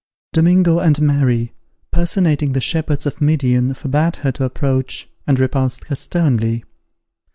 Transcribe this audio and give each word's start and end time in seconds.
Domingo 0.33 0.79
and 0.79 0.99
Mary, 0.99 1.53
personating 1.91 2.53
the 2.53 2.59
shepherds 2.59 3.05
of 3.05 3.21
Midian 3.21 3.75
forbade 3.75 4.15
her 4.15 4.31
to 4.31 4.43
approach, 4.45 5.07
and 5.27 5.39
repulsed 5.39 5.83
her 5.89 5.95
sternly. 5.95 6.63